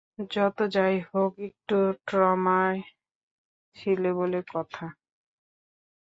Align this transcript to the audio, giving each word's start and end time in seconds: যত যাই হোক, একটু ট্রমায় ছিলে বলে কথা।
যত 0.31 0.57
যাই 0.73 0.97
হোক, 1.07 1.31
একটু 1.39 1.77
ট্রমায় 2.07 2.79
ছিলে 3.75 4.09
বলে 4.13 4.39
কথা। 4.53 4.85